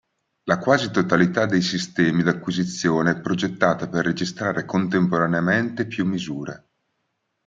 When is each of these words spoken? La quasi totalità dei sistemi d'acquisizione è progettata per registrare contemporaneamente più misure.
La 0.45 0.57
quasi 0.57 0.89
totalità 0.89 1.45
dei 1.45 1.61
sistemi 1.61 2.23
d'acquisizione 2.23 3.11
è 3.11 3.21
progettata 3.21 3.87
per 3.87 4.03
registrare 4.03 4.65
contemporaneamente 4.65 5.85
più 5.85 6.05
misure. 6.07 6.69